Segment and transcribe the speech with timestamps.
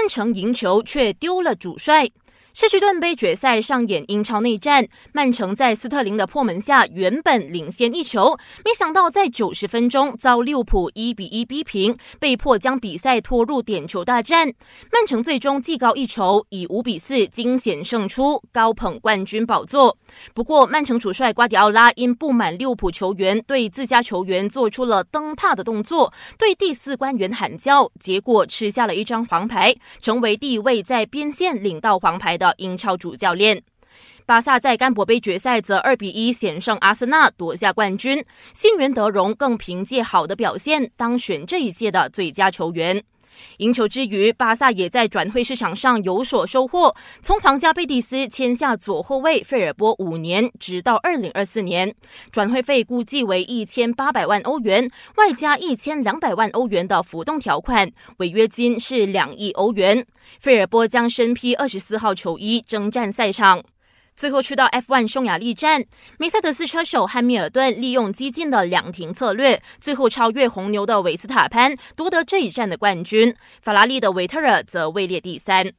[0.00, 2.10] 曼城赢球却丢了主帅。
[2.52, 14.52] 社区盾杯决赛上演英超内战，曼城在斯特林的破门下原本领先一球，没想到在九十分钟遭利物浦一比一逼平，被迫将比赛拖入点球大战。
[14.92, 19.96] 曼城最终技高一筹，以五比四惊险胜出，高捧冠军宝座。
[20.34, 29.72] 不过，曼城主帅瓜迪奥拉因不满利物浦球员对自家球员做出了蹬踏的动作，对第四官员喊叫，结果吃下了一张黄牌，
[30.02, 32.39] 成为第一位在边线领到黄牌。
[32.40, 33.62] 的英超主教练，
[34.26, 43.04] 巴萨在甘博杯决赛则二比一险胜阿森纳夺下冠军，新源德容更凭借好的表现当选这一届的最佳球员。
[43.58, 51.94] 赢球之余，巴萨也在转会市场上有所收获，从皇家贝蒂斯签下左后卫费尔波五年，直到二零二四年，
[52.30, 60.06] 转会费估计为一千八百万欧元，外加一千两百万欧元的浮动条款，违约金是两亿欧元。
[60.38, 63.62] 费尔波将身披二十四号球衣征战赛场。
[64.20, 65.82] 最后去到 F1 匈牙利站，
[66.18, 73.34] 梅赛德斯车手汉密尔顿利用激进的两停策略，最后超越红牛的维斯塔潘，夺得这一站的冠军。
[73.62, 75.72] 法拉利的维特尔则位列第三。